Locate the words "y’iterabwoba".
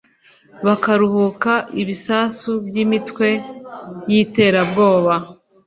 4.11-5.13